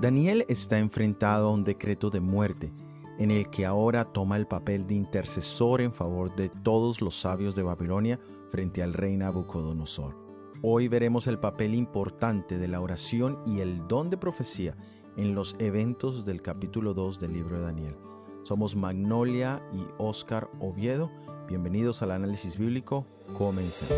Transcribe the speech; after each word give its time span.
Daniel 0.00 0.44
está 0.48 0.78
enfrentado 0.78 1.48
a 1.48 1.52
un 1.52 1.62
decreto 1.62 2.10
de 2.10 2.20
muerte 2.20 2.72
en 3.18 3.30
el 3.30 3.48
que 3.48 3.64
ahora 3.64 4.04
toma 4.04 4.36
el 4.36 4.46
papel 4.46 4.86
de 4.86 4.94
intercesor 4.94 5.80
en 5.80 5.92
favor 5.92 6.34
de 6.34 6.50
todos 6.50 7.00
los 7.00 7.18
sabios 7.18 7.54
de 7.54 7.62
Babilonia 7.62 8.20
frente 8.48 8.82
al 8.82 8.92
rey 8.92 9.16
Nabucodonosor. 9.16 10.14
Hoy 10.62 10.88
veremos 10.88 11.26
el 11.26 11.38
papel 11.38 11.74
importante 11.74 12.58
de 12.58 12.68
la 12.68 12.80
oración 12.80 13.38
y 13.46 13.60
el 13.60 13.86
don 13.88 14.10
de 14.10 14.16
profecía 14.16 14.76
en 15.16 15.34
los 15.34 15.56
eventos 15.58 16.24
del 16.24 16.42
capítulo 16.42 16.94
2 16.94 17.20
del 17.20 17.32
libro 17.32 17.58
de 17.58 17.62
Daniel. 17.62 17.96
Somos 18.42 18.76
Magnolia 18.76 19.62
y 19.72 19.86
Oscar 19.98 20.50
Oviedo. 20.60 21.10
Bienvenidos 21.46 22.00
al 22.00 22.12
análisis 22.12 22.56
bíblico. 22.56 23.06
Comencemos. 23.36 23.92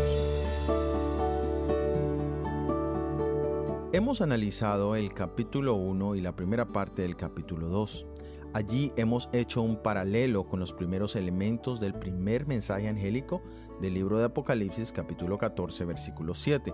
Hemos 3.93 4.19
analizado 4.19 4.97
el 4.97 5.13
capítulo 5.13 5.75
1 5.75 6.15
y 6.15 6.21
la 6.21 6.35
primera 6.35 6.65
parte 6.65 7.03
del 7.03 7.15
capítulo 7.15 7.69
2. 7.69 8.05
Allí 8.53 8.91
hemos 8.97 9.29
hecho 9.31 9.61
un 9.61 9.81
paralelo 9.81 10.45
con 10.45 10.59
los 10.59 10.73
primeros 10.73 11.15
elementos 11.15 11.79
del 11.79 11.93
primer 11.93 12.47
mensaje 12.47 12.89
angélico 12.89 13.41
del 13.79 13.93
libro 13.93 14.17
de 14.17 14.25
Apocalipsis 14.25 14.91
capítulo 14.91 15.37
14 15.37 15.85
versículo 15.85 16.33
7. 16.33 16.73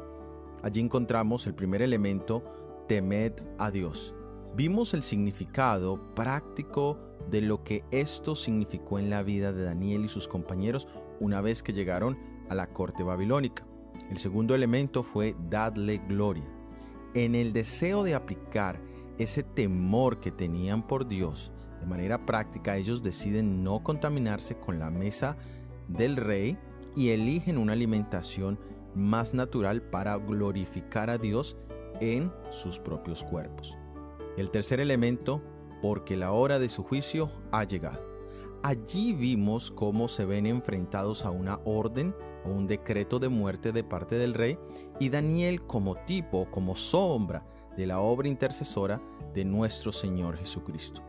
Allí 0.64 0.82
encontramos 0.82 1.46
el 1.46 1.54
primer 1.54 1.84
elemento, 1.84 2.44
temed 2.88 3.34
a 3.60 3.70
Dios. 3.70 4.16
Vimos 4.56 4.96
el 4.96 5.04
significado 5.04 6.16
práctico 6.16 6.98
de 7.34 7.42
lo 7.42 7.64
que 7.64 7.84
esto 7.90 8.36
significó 8.36 9.00
en 9.00 9.10
la 9.10 9.24
vida 9.24 9.52
de 9.54 9.64
Daniel 9.64 10.06
y 10.06 10.08
sus 10.08 10.28
compañeros 10.28 10.88
una 11.20 11.42
vez 11.42 11.64
que 11.64 11.74
llegaron 11.74 12.16
a 12.48 12.54
la 12.54 12.68
corte 12.68 13.02
babilónica. 13.02 13.66
El 14.12 14.20
segundo 14.20 14.54
elemento 14.54 15.02
fue 15.02 15.36
dadle 15.50 16.00
gloria. 16.08 16.48
En 17.16 17.34
el 17.34 17.52
deseo 17.52 18.04
de 18.04 18.14
aplicar 18.14 18.80
ese 19.18 19.42
temor 19.42 20.20
que 20.20 20.30
tenían 20.30 20.86
por 20.86 21.08
Dios, 21.08 21.52
de 21.80 21.88
manera 21.88 22.24
práctica 22.24 22.78
ellos 22.78 23.02
deciden 23.02 23.64
no 23.64 23.82
contaminarse 23.82 24.60
con 24.60 24.78
la 24.78 24.92
mesa 24.92 25.36
del 25.88 26.18
rey 26.18 26.56
y 26.96 27.10
eligen 27.10 27.58
una 27.58 27.74
alimentación 27.74 28.60
más 28.94 29.34
natural 29.34 29.82
para 29.82 30.18
glorificar 30.18 31.10
a 31.10 31.18
Dios 31.18 31.58
en 32.00 32.32
sus 32.52 32.78
propios 32.78 33.24
cuerpos. 33.24 33.76
El 34.38 34.52
tercer 34.52 34.80
elemento, 34.80 35.42
porque 35.84 36.16
la 36.16 36.32
hora 36.32 36.60
de 36.60 36.70
su 36.70 36.82
juicio 36.82 37.30
ha 37.52 37.66
llegado. 37.66 38.02
Allí 38.64 39.12
vimos 39.12 39.70
cómo 39.70 40.08
se 40.08 40.24
ven 40.24 40.46
enfrentados 40.46 41.26
a 41.26 41.30
una 41.30 41.60
orden 41.66 42.16
o 42.46 42.52
un 42.52 42.68
decreto 42.68 43.20
de 43.20 43.28
muerte 43.28 43.74
de 43.74 43.84
parte 43.84 44.16
del 44.16 44.34
rey 44.34 44.58
y 44.98 45.10
Daniel 45.10 45.66
como 45.66 45.96
tipo, 46.06 46.50
como 46.50 46.78
sombra 46.78 47.46
de 47.76 47.86
la 47.86 48.00
obra 48.00 48.30
intercesora 48.30 49.02
de 49.34 49.44
nuestro 49.44 49.92
Señor 49.92 50.38
Jesucristo. 50.38 51.02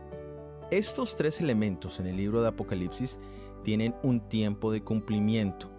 Estos 0.71 1.15
tres 1.15 1.39
elementos 1.39 2.01
en 2.01 2.07
el 2.07 2.17
libro 2.17 2.41
de 2.41 2.49
Apocalipsis 2.49 3.17
tienen 3.63 3.95
un 4.03 4.27
tiempo 4.27 4.73
de 4.73 4.83
cumplimiento 4.83 5.71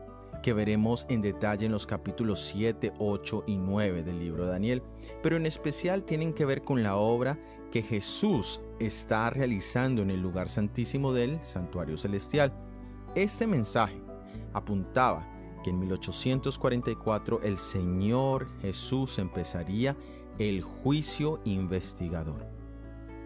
que 0.42 0.54
veremos 0.54 1.04
en 1.10 1.20
detalle 1.20 1.66
en 1.66 1.72
los 1.72 1.86
capítulos 1.86 2.40
7, 2.46 2.94
8 2.98 3.44
y 3.46 3.58
9 3.58 4.02
del 4.04 4.18
libro 4.18 4.46
de 4.46 4.52
Daniel, 4.52 4.82
pero 5.22 5.36
en 5.36 5.44
especial 5.44 6.04
tienen 6.04 6.32
que 6.32 6.46
ver 6.46 6.62
con 6.64 6.82
la 6.82 6.96
obra 6.96 7.38
que 7.70 7.82
Jesús 7.82 8.62
está 8.78 9.30
realizando 9.30 10.02
en 10.02 10.10
el 10.10 10.20
lugar 10.20 10.48
santísimo 10.48 11.12
del 11.12 11.38
santuario 11.44 11.96
celestial. 11.96 12.52
Este 13.14 13.46
mensaje 13.46 14.00
apuntaba 14.52 15.26
que 15.62 15.70
en 15.70 15.80
1844 15.80 17.40
el 17.42 17.58
Señor 17.58 18.48
Jesús 18.60 19.18
empezaría 19.18 19.96
el 20.38 20.62
juicio 20.62 21.40
investigador. 21.44 22.46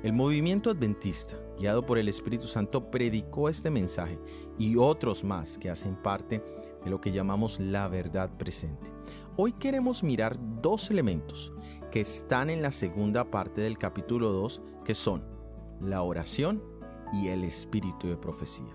El 0.03 0.15
movimiento 0.15 0.71
adventista, 0.71 1.37
guiado 1.59 1.85
por 1.85 1.99
el 1.99 2.09
Espíritu 2.09 2.47
Santo, 2.47 2.91
predicó 2.91 3.51
este 3.51 3.69
mensaje 3.69 4.19
y 4.59 4.77
otros 4.77 5.25
más 5.25 5.59
que 5.59 5.69
hacen 5.69 5.95
parte 5.95 6.43
de 6.83 6.91
lo 6.91 7.01
que 7.01 7.13
llamamos 7.13 7.61
la 7.61 7.87
verdad 7.89 8.31
presente. 8.39 8.91
Hoy 9.37 9.53
queremos 9.53 10.03
mirar 10.03 10.39
dos 10.63 10.91
elementos 10.91 11.53
que 11.91 12.01
están 12.01 12.49
en 12.49 12.63
la 12.63 12.73
segunda 12.73 13.31
parte 13.31 13.61
del 13.61 13.77
capítulo 13.77 14.33
2, 14.33 14.63
que 14.85 14.95
son 14.95 15.23
la 15.81 16.03
oración 16.03 16.63
y 17.13 17.29
el 17.29 17.45
espíritu 17.45 18.09
de 18.09 18.17
profecía. 18.17 18.73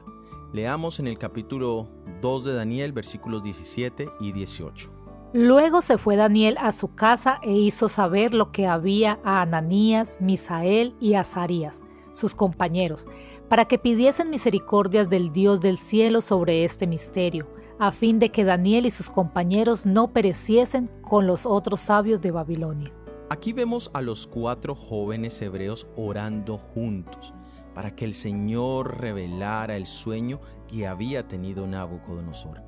Leamos 0.53 0.99
en 0.99 1.07
el 1.07 1.17
capítulo 1.17 1.89
2 2.21 2.45
de 2.45 2.53
Daniel 2.53 2.93
versículos 2.93 3.43
17 3.43 4.09
y 4.19 4.31
18. 4.31 4.91
Luego 5.33 5.81
se 5.81 5.97
fue 5.97 6.15
Daniel 6.15 6.57
a 6.59 6.71
su 6.71 6.95
casa 6.95 7.39
e 7.44 7.51
hizo 7.51 7.89
saber 7.89 8.33
lo 8.33 8.51
que 8.51 8.67
había 8.67 9.19
a 9.23 9.41
Ananías, 9.41 10.17
Misael 10.21 10.95
y 11.01 11.15
Azarías, 11.15 11.83
sus 12.11 12.35
compañeros, 12.35 13.05
para 13.49 13.65
que 13.65 13.77
pidiesen 13.77 14.29
misericordias 14.29 15.09
del 15.09 15.33
Dios 15.33 15.59
del 15.59 15.77
cielo 15.77 16.21
sobre 16.21 16.63
este 16.63 16.88
misterio, 16.88 17.47
a 17.79 17.91
fin 17.91 18.17
de 18.19 18.29
que 18.29 18.45
Daniel 18.45 18.85
y 18.85 18.91
sus 18.91 19.09
compañeros 19.09 19.85
no 19.85 20.13
pereciesen 20.13 20.89
con 21.01 21.27
los 21.27 21.45
otros 21.45 21.81
sabios 21.81 22.21
de 22.21 22.31
Babilonia. 22.31 22.94
Aquí 23.28 23.53
vemos 23.53 23.90
a 23.94 24.03
los 24.03 24.28
cuatro 24.28 24.75
jóvenes 24.75 25.41
hebreos 25.41 25.88
orando 25.96 26.59
juntos 26.59 27.34
para 27.74 27.96
que 27.96 28.06
el 28.06 28.13
Señor 28.13 29.02
revelara 29.02 29.75
el 29.75 29.88
sueño 29.88 30.40
que 30.68 30.86
había 30.86 31.28
tenido 31.28 31.66
Nabucodonosor. 31.66 32.62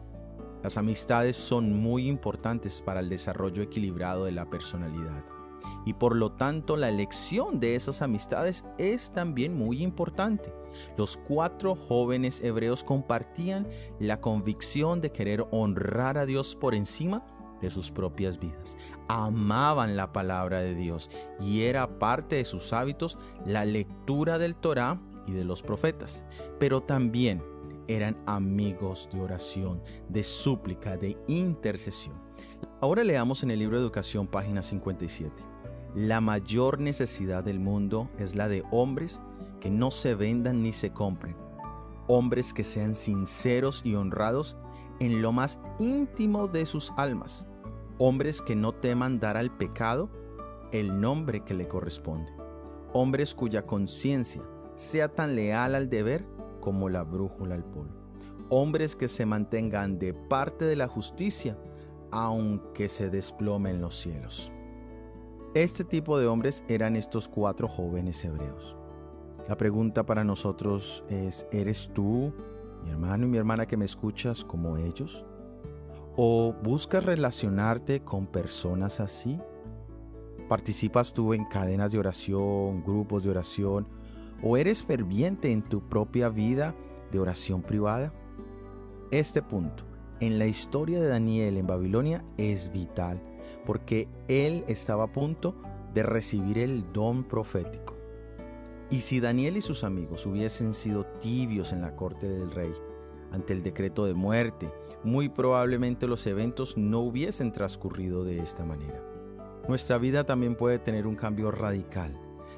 Las 0.63 0.77
amistades 0.77 1.35
son 1.35 1.79
muy 1.79 2.07
importantes 2.07 2.81
para 2.81 3.01
el 3.01 3.09
desarrollo 3.09 3.61
equilibrado 3.61 4.25
de 4.25 4.31
la 4.31 4.49
personalidad 4.49 5.23
y 5.85 5.93
por 5.93 6.15
lo 6.15 6.31
tanto 6.31 6.75
la 6.75 6.89
elección 6.89 7.59
de 7.59 7.75
esas 7.75 8.01
amistades 8.01 8.65
es 8.79 9.11
también 9.11 9.55
muy 9.55 9.83
importante. 9.83 10.51
Los 10.97 11.17
cuatro 11.17 11.75
jóvenes 11.75 12.41
hebreos 12.41 12.83
compartían 12.83 13.67
la 13.99 14.21
convicción 14.21 15.01
de 15.01 15.11
querer 15.11 15.45
honrar 15.51 16.17
a 16.17 16.25
Dios 16.25 16.55
por 16.55 16.73
encima 16.73 17.25
de 17.61 17.69
sus 17.69 17.91
propias 17.91 18.39
vidas. 18.39 18.77
Amaban 19.07 19.95
la 19.97 20.13
palabra 20.13 20.59
de 20.59 20.75
Dios 20.75 21.09
y 21.39 21.63
era 21.63 21.99
parte 21.99 22.37
de 22.37 22.45
sus 22.45 22.73
hábitos 22.73 23.17
la 23.45 23.65
lectura 23.65 24.37
del 24.37 24.55
Torah 24.55 24.99
y 25.25 25.31
de 25.31 25.43
los 25.43 25.61
profetas, 25.61 26.25
pero 26.59 26.81
también 26.81 27.43
eran 27.87 28.17
amigos 28.25 29.09
de 29.11 29.21
oración, 29.21 29.81
de 30.09 30.23
súplica, 30.23 30.97
de 30.97 31.17
intercesión. 31.27 32.15
Ahora 32.81 33.03
leamos 33.03 33.43
en 33.43 33.51
el 33.51 33.59
libro 33.59 33.77
de 33.77 33.83
Educación, 33.83 34.27
página 34.27 34.61
57. 34.61 35.31
La 35.95 36.21
mayor 36.21 36.79
necesidad 36.79 37.43
del 37.43 37.59
mundo 37.59 38.09
es 38.19 38.35
la 38.35 38.47
de 38.47 38.63
hombres 38.71 39.21
que 39.59 39.71
no 39.71 39.89
se 39.89 40.15
vendan 40.15 40.61
ni 40.61 40.73
se 40.73 40.91
compren, 40.91 41.35
hombres 42.07 42.53
que 42.53 42.63
sean 42.63 42.95
sinceros 42.95 43.81
y 43.83 43.95
honrados 43.95 44.57
en 44.99 45.21
lo 45.21 45.31
más 45.31 45.59
íntimo 45.79 46.47
de 46.47 46.65
sus 46.65 46.91
almas, 46.97 47.45
hombres 47.97 48.41
que 48.41 48.55
no 48.55 48.73
teman 48.73 49.19
dar 49.19 49.37
al 49.37 49.55
pecado 49.55 50.09
el 50.71 50.99
nombre 50.99 51.43
que 51.43 51.53
le 51.53 51.67
corresponde, 51.67 52.31
hombres 52.93 53.33
cuya 53.33 53.65
conciencia 53.65 54.43
sea 54.75 55.09
tan 55.09 55.35
leal 55.35 55.75
al 55.75 55.89
deber 55.89 56.25
como 56.59 56.89
la 56.89 57.03
brújula 57.03 57.55
al 57.55 57.63
polo. 57.63 57.91
Hombres 58.49 58.95
que 58.95 59.07
se 59.07 59.25
mantengan 59.25 59.99
de 59.99 60.13
parte 60.13 60.65
de 60.65 60.75
la 60.75 60.87
justicia, 60.87 61.57
aunque 62.11 62.87
se 62.87 63.09
desplomen 63.09 63.81
los 63.81 63.95
cielos. 63.95 64.51
Este 65.53 65.83
tipo 65.83 66.19
de 66.19 66.27
hombres 66.27 66.63
eran 66.67 66.95
estos 66.95 67.27
cuatro 67.27 67.67
jóvenes 67.67 68.23
hebreos. 68.23 68.75
La 69.47 69.57
pregunta 69.57 70.05
para 70.05 70.23
nosotros 70.23 71.03
es, 71.09 71.47
¿eres 71.51 71.89
tú, 71.93 72.33
mi 72.83 72.91
hermano 72.91 73.25
y 73.25 73.29
mi 73.29 73.37
hermana 73.37 73.65
que 73.65 73.77
me 73.77 73.85
escuchas, 73.85 74.43
como 74.43 74.77
ellos? 74.77 75.25
¿O 76.15 76.53
buscas 76.63 77.05
relacionarte 77.05 78.01
con 78.01 78.27
personas 78.27 78.99
así? 78.99 79.39
¿Participas 80.47 81.13
tú 81.13 81.33
en 81.33 81.45
cadenas 81.45 81.91
de 81.91 81.99
oración, 81.99 82.83
grupos 82.83 83.23
de 83.23 83.31
oración 83.31 83.87
¿O 84.43 84.55
eres 84.55 84.83
ferviente 84.83 85.51
en 85.51 85.63
tu 85.63 85.81
propia 85.81 86.29
vida 86.29 86.75
de 87.11 87.19
oración 87.19 87.61
privada? 87.63 88.13
Este 89.09 89.41
punto 89.41 89.83
en 90.19 90.37
la 90.37 90.45
historia 90.45 91.01
de 91.01 91.07
Daniel 91.07 91.57
en 91.57 91.65
Babilonia 91.65 92.23
es 92.37 92.71
vital 92.71 93.19
porque 93.65 94.07
él 94.27 94.63
estaba 94.67 95.05
a 95.05 95.11
punto 95.11 95.55
de 95.93 96.03
recibir 96.03 96.59
el 96.59 96.91
don 96.93 97.23
profético. 97.23 97.96
Y 98.89 99.01
si 99.01 99.19
Daniel 99.19 99.57
y 99.57 99.61
sus 99.61 99.83
amigos 99.83 100.25
hubiesen 100.25 100.73
sido 100.73 101.05
tibios 101.19 101.73
en 101.73 101.81
la 101.81 101.95
corte 101.95 102.29
del 102.29 102.51
rey 102.51 102.71
ante 103.31 103.51
el 103.51 103.61
decreto 103.61 104.05
de 104.05 104.13
muerte, 104.13 104.71
muy 105.03 105.27
probablemente 105.27 106.07
los 106.07 106.25
eventos 106.25 106.77
no 106.77 106.99
hubiesen 106.99 107.51
transcurrido 107.51 108.23
de 108.23 108.39
esta 108.39 108.63
manera. 108.63 109.03
Nuestra 109.67 109.97
vida 109.97 110.25
también 110.25 110.55
puede 110.55 110.79
tener 110.79 111.05
un 111.05 111.15
cambio 111.15 111.51
radical 111.51 112.13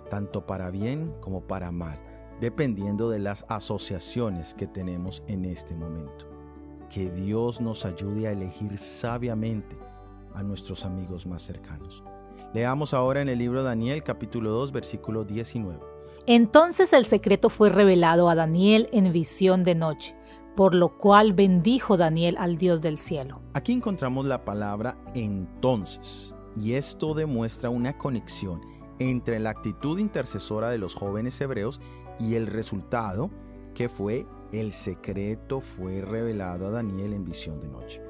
tanto 0.09 0.45
para 0.45 0.71
bien 0.71 1.13
como 1.21 1.41
para 1.41 1.71
mal, 1.71 1.99
dependiendo 2.41 3.09
de 3.09 3.19
las 3.19 3.45
asociaciones 3.47 4.53
que 4.53 4.67
tenemos 4.67 5.23
en 5.27 5.45
este 5.45 5.75
momento. 5.75 6.25
que 6.89 7.11
Dios 7.11 7.61
nos 7.61 7.85
ayude 7.85 8.27
a 8.27 8.31
elegir 8.31 8.75
sabiamente 8.79 9.77
a 10.33 10.41
nuestros 10.41 10.85
amigos 10.85 11.27
más 11.27 11.43
cercanos. 11.43 12.03
Leamos 12.51 12.95
ahora 12.95 13.21
en 13.21 13.29
el 13.29 13.37
libro 13.37 13.59
de 13.59 13.67
Daniel 13.67 14.01
capítulo 14.01 14.49
2 14.49 14.71
versículo 14.71 15.23
19. 15.23 15.88
Entonces 16.25 16.93
el 16.93 17.05
secreto 17.05 17.49
fue 17.49 17.69
revelado 17.69 18.29
a 18.29 18.35
Daniel 18.35 18.87
en 18.91 19.11
visión 19.11 19.63
de 19.63 19.75
noche, 19.75 20.15
por 20.55 20.75
lo 20.75 20.97
cual 20.97 21.33
bendijo 21.33 21.97
Daniel 21.97 22.37
al 22.37 22.57
Dios 22.57 22.81
del 22.81 22.97
cielo. 22.97 23.41
Aquí 23.53 23.73
encontramos 23.73 24.25
la 24.25 24.45
palabra 24.45 24.97
entonces, 25.13 26.33
y 26.59 26.73
esto 26.73 27.13
demuestra 27.13 27.69
una 27.69 27.97
conexión 27.97 28.61
entre 28.99 29.39
la 29.39 29.51
actitud 29.51 29.97
intercesora 29.97 30.69
de 30.69 30.77
los 30.77 30.93
jóvenes 30.93 31.39
hebreos 31.41 31.81
y 32.19 32.35
el 32.35 32.47
resultado 32.47 33.29
que 33.73 33.87
fue 33.87 34.25
el 34.51 34.71
secreto 34.71 35.61
fue 35.61 36.01
revelado 36.01 36.67
a 36.67 36.71
Daniel 36.71 37.13
en 37.13 37.23
visión 37.23 37.59
de 37.59 37.69
noche. 37.69 38.01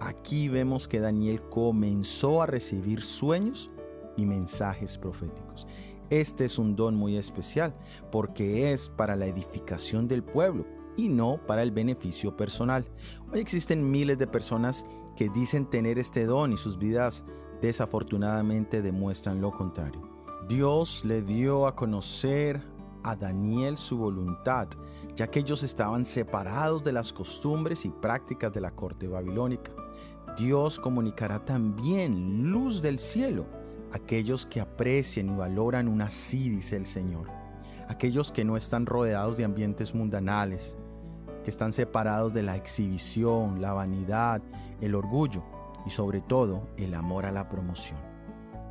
Aquí 0.00 0.48
vemos 0.48 0.88
que 0.88 1.00
Daniel 1.00 1.42
comenzó 1.48 2.42
a 2.42 2.46
recibir 2.46 3.02
sueños 3.02 3.70
y 4.16 4.26
mensajes 4.26 4.98
proféticos. 4.98 5.66
Este 6.10 6.44
es 6.44 6.58
un 6.58 6.76
don 6.76 6.94
muy 6.94 7.16
especial 7.16 7.74
porque 8.12 8.72
es 8.72 8.88
para 8.88 9.16
la 9.16 9.26
edificación 9.26 10.06
del 10.06 10.22
pueblo 10.22 10.64
y 10.96 11.08
no 11.08 11.40
para 11.46 11.62
el 11.62 11.72
beneficio 11.72 12.36
personal. 12.36 12.86
Hoy 13.32 13.40
existen 13.40 13.90
miles 13.90 14.16
de 14.18 14.28
personas 14.28 14.86
que 15.16 15.28
dicen 15.28 15.66
tener 15.66 15.98
este 15.98 16.24
don 16.24 16.52
y 16.52 16.56
sus 16.56 16.78
vidas 16.78 17.24
desafortunadamente 17.60 18.82
demuestran 18.82 19.40
lo 19.40 19.50
contrario. 19.50 20.00
Dios 20.48 21.04
le 21.04 21.22
dio 21.22 21.66
a 21.66 21.74
conocer 21.74 22.62
a 23.02 23.16
Daniel 23.16 23.76
su 23.76 23.98
voluntad, 23.98 24.68
ya 25.16 25.28
que 25.28 25.40
ellos 25.40 25.64
estaban 25.64 26.04
separados 26.04 26.84
de 26.84 26.92
las 26.92 27.12
costumbres 27.12 27.84
y 27.84 27.90
prácticas 27.90 28.52
de 28.52 28.60
la 28.60 28.70
corte 28.70 29.08
babilónica. 29.08 29.72
Dios 30.36 30.78
comunicará 30.78 31.44
también 31.44 32.50
luz 32.50 32.80
del 32.80 32.98
cielo 32.98 33.46
aquellos 33.92 34.46
que 34.46 34.60
aprecian 34.60 35.30
y 35.30 35.36
valoran 35.36 35.88
una 35.88 36.06
así, 36.06 36.48
dice 36.48 36.76
el 36.76 36.86
Señor. 36.86 37.28
Aquellos 37.88 38.32
que 38.32 38.44
no 38.44 38.56
están 38.56 38.86
rodeados 38.86 39.36
de 39.36 39.44
ambientes 39.44 39.94
mundanales, 39.94 40.76
que 41.44 41.50
están 41.50 41.72
separados 41.72 42.34
de 42.34 42.42
la 42.42 42.56
exhibición, 42.56 43.62
la 43.62 43.72
vanidad, 43.72 44.42
el 44.80 44.94
orgullo 44.94 45.44
y 45.86 45.90
sobre 45.90 46.20
todo 46.20 46.68
el 46.76 46.94
amor 46.94 47.26
a 47.26 47.32
la 47.32 47.48
promoción. 47.48 47.98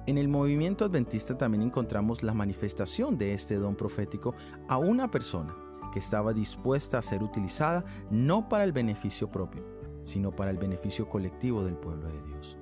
En 0.07 0.17
el 0.17 0.27
movimiento 0.27 0.85
adventista 0.85 1.37
también 1.37 1.63
encontramos 1.63 2.21
la 2.21 2.33
manifestación 2.33 3.17
de 3.17 3.33
este 3.33 3.55
don 3.55 3.75
profético 3.75 4.35
a 4.67 4.77
una 4.77 5.09
persona 5.09 5.55
que 5.91 5.99
estaba 5.99 6.33
dispuesta 6.33 6.97
a 6.97 7.01
ser 7.01 7.23
utilizada 7.23 7.85
no 8.11 8.49
para 8.49 8.65
el 8.65 8.73
beneficio 8.73 9.31
propio, 9.31 9.63
sino 10.03 10.35
para 10.35 10.51
el 10.51 10.57
beneficio 10.57 11.07
colectivo 11.07 11.63
del 11.63 11.77
pueblo 11.77 12.07
de 12.07 12.21
Dios. 12.23 12.57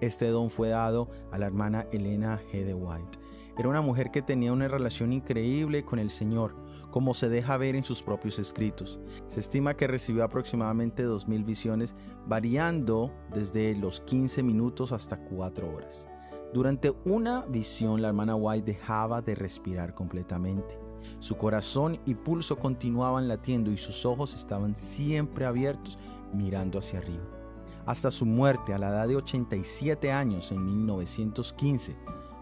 Este 0.00 0.28
don 0.28 0.50
fue 0.50 0.70
dado 0.70 1.08
a 1.30 1.38
la 1.38 1.46
hermana 1.46 1.86
Elena 1.92 2.40
G. 2.50 2.64
de 2.64 2.74
White. 2.74 3.18
Era 3.58 3.68
una 3.68 3.82
mujer 3.82 4.10
que 4.10 4.22
tenía 4.22 4.52
una 4.52 4.68
relación 4.68 5.12
increíble 5.12 5.84
con 5.84 5.98
el 5.98 6.08
Señor, 6.08 6.54
como 6.90 7.12
se 7.12 7.28
deja 7.28 7.58
ver 7.58 7.76
en 7.76 7.84
sus 7.84 8.02
propios 8.02 8.38
escritos. 8.38 8.98
Se 9.26 9.40
estima 9.40 9.74
que 9.74 9.86
recibió 9.86 10.24
aproximadamente 10.24 11.06
2.000 11.06 11.44
visiones, 11.44 11.94
variando 12.26 13.12
desde 13.34 13.74
los 13.76 14.00
15 14.00 14.42
minutos 14.42 14.92
hasta 14.92 15.18
4 15.18 15.70
horas. 15.70 16.08
Durante 16.54 16.94
una 17.04 17.44
visión, 17.44 18.00
la 18.00 18.08
hermana 18.08 18.34
White 18.34 18.72
dejaba 18.72 19.20
de 19.20 19.34
respirar 19.34 19.94
completamente. 19.94 20.78
Su 21.18 21.36
corazón 21.36 21.98
y 22.06 22.14
pulso 22.14 22.58
continuaban 22.58 23.28
latiendo 23.28 23.70
y 23.70 23.76
sus 23.76 24.06
ojos 24.06 24.34
estaban 24.34 24.74
siempre 24.74 25.44
abiertos, 25.44 25.98
mirando 26.32 26.78
hacia 26.78 27.00
arriba. 27.00 27.39
Hasta 27.86 28.10
su 28.10 28.26
muerte 28.26 28.74
a 28.74 28.78
la 28.78 28.88
edad 28.90 29.08
de 29.08 29.16
87 29.16 30.12
años 30.12 30.52
en 30.52 30.64
1915, 30.64 31.96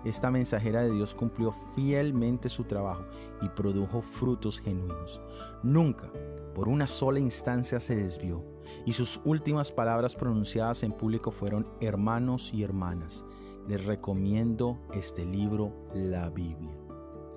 esta 0.04 0.30
mensajera 0.30 0.82
de 0.82 0.90
Dios 0.90 1.14
cumplió 1.14 1.52
fielmente 1.74 2.48
su 2.48 2.64
trabajo 2.64 3.04
y 3.42 3.48
produjo 3.48 4.00
frutos 4.00 4.60
genuinos. 4.60 5.20
Nunca, 5.62 6.10
por 6.54 6.68
una 6.68 6.86
sola 6.86 7.18
instancia, 7.18 7.80
se 7.80 7.96
desvió, 7.96 8.44
y 8.84 8.92
sus 8.92 9.20
últimas 9.24 9.72
palabras 9.72 10.16
pronunciadas 10.16 10.82
en 10.82 10.92
público 10.92 11.30
fueron, 11.30 11.68
hermanos 11.80 12.52
y 12.52 12.62
hermanas, 12.62 13.24
les 13.66 13.84
recomiendo 13.84 14.78
este 14.92 15.24
libro, 15.24 15.72
la 15.94 16.30
Biblia. 16.30 16.76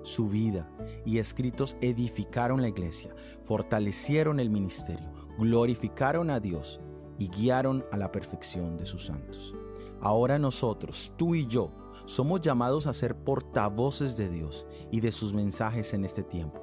Su 0.02 0.28
vida 0.28 0.68
y 1.04 1.18
escritos 1.18 1.76
edificaron 1.80 2.62
la 2.62 2.68
iglesia, 2.68 3.14
fortalecieron 3.44 4.40
el 4.40 4.50
ministerio, 4.50 5.12
glorificaron 5.38 6.30
a 6.30 6.40
Dios 6.40 6.80
y 7.22 7.28
guiaron 7.28 7.84
a 7.92 7.96
la 7.96 8.10
perfección 8.10 8.76
de 8.76 8.84
sus 8.84 9.06
santos. 9.06 9.54
Ahora 10.00 10.40
nosotros, 10.40 11.12
tú 11.16 11.36
y 11.36 11.46
yo, 11.46 11.70
somos 12.04 12.40
llamados 12.40 12.88
a 12.88 12.92
ser 12.92 13.14
portavoces 13.14 14.16
de 14.16 14.28
Dios 14.28 14.66
y 14.90 14.98
de 14.98 15.12
sus 15.12 15.32
mensajes 15.32 15.94
en 15.94 16.04
este 16.04 16.24
tiempo. 16.24 16.60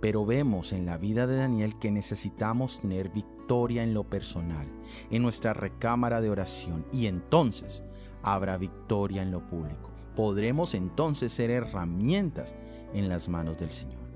Pero 0.00 0.24
vemos 0.24 0.72
en 0.72 0.86
la 0.86 0.96
vida 0.96 1.26
de 1.26 1.34
Daniel 1.34 1.76
que 1.80 1.90
necesitamos 1.90 2.78
tener 2.78 3.08
victoria 3.08 3.82
en 3.82 3.94
lo 3.94 4.04
personal, 4.04 4.68
en 5.10 5.22
nuestra 5.22 5.54
recámara 5.54 6.20
de 6.20 6.30
oración, 6.30 6.86
y 6.92 7.06
entonces 7.06 7.82
habrá 8.22 8.58
victoria 8.58 9.22
en 9.22 9.32
lo 9.32 9.44
público. 9.44 9.90
Podremos 10.14 10.74
entonces 10.74 11.32
ser 11.32 11.50
herramientas 11.50 12.54
en 12.94 13.08
las 13.08 13.28
manos 13.28 13.58
del 13.58 13.72
Señor. 13.72 14.06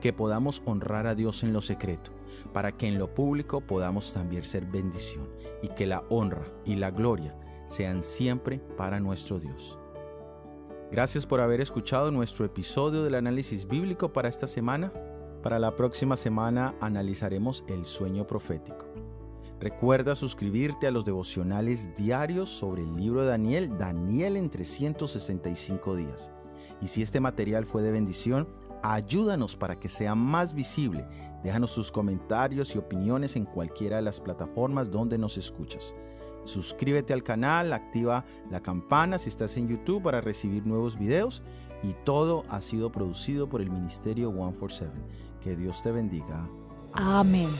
Que 0.00 0.12
podamos 0.12 0.62
honrar 0.64 1.06
a 1.06 1.14
Dios 1.14 1.44
en 1.44 1.52
lo 1.52 1.60
secreto, 1.60 2.10
para 2.52 2.72
que 2.72 2.86
en 2.86 2.98
lo 2.98 3.14
público 3.14 3.60
podamos 3.60 4.12
también 4.12 4.44
ser 4.44 4.66
bendición 4.66 5.28
y 5.62 5.68
que 5.68 5.86
la 5.86 6.04
honra 6.08 6.46
y 6.64 6.76
la 6.76 6.90
gloria 6.90 7.36
sean 7.66 8.02
siempre 8.02 8.58
para 8.76 9.00
nuestro 9.00 9.38
Dios. 9.38 9.78
Gracias 10.90 11.26
por 11.26 11.40
haber 11.40 11.60
escuchado 11.60 12.10
nuestro 12.10 12.46
episodio 12.46 13.02
del 13.02 13.14
análisis 13.14 13.68
bíblico 13.68 14.12
para 14.12 14.28
esta 14.28 14.46
semana. 14.46 14.92
Para 15.42 15.58
la 15.58 15.76
próxima 15.76 16.16
semana 16.16 16.74
analizaremos 16.80 17.62
el 17.68 17.84
sueño 17.84 18.26
profético. 18.26 18.86
Recuerda 19.60 20.14
suscribirte 20.14 20.86
a 20.86 20.90
los 20.90 21.04
devocionales 21.04 21.94
diarios 21.94 22.48
sobre 22.48 22.82
el 22.82 22.96
libro 22.96 23.22
de 23.22 23.28
Daniel, 23.28 23.76
Daniel 23.76 24.36
en 24.36 24.50
365 24.50 25.96
días. 25.96 26.32
Y 26.80 26.86
si 26.86 27.02
este 27.02 27.20
material 27.20 27.66
fue 27.66 27.82
de 27.82 27.90
bendición, 27.90 28.48
ayúdanos 28.82 29.56
para 29.56 29.78
que 29.78 29.88
sea 29.88 30.14
más 30.14 30.54
visible. 30.54 31.06
Déjanos 31.42 31.74
tus 31.74 31.92
comentarios 31.92 32.74
y 32.74 32.78
opiniones 32.78 33.36
en 33.36 33.44
cualquiera 33.44 33.96
de 33.96 34.02
las 34.02 34.20
plataformas 34.20 34.90
donde 34.90 35.18
nos 35.18 35.38
escuchas. 35.38 35.94
Suscríbete 36.44 37.12
al 37.12 37.22
canal, 37.22 37.72
activa 37.72 38.24
la 38.50 38.60
campana 38.60 39.18
si 39.18 39.28
estás 39.28 39.56
en 39.56 39.68
YouTube 39.68 40.02
para 40.02 40.20
recibir 40.20 40.66
nuevos 40.66 40.98
videos 40.98 41.42
y 41.82 41.94
todo 42.04 42.44
ha 42.48 42.60
sido 42.60 42.90
producido 42.90 43.48
por 43.48 43.60
el 43.60 43.70
Ministerio 43.70 44.30
147. 44.30 44.92
Que 45.40 45.56
Dios 45.56 45.82
te 45.82 45.92
bendiga. 45.92 46.48
Amén. 46.92 47.50